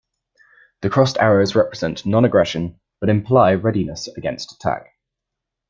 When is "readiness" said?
3.53-4.07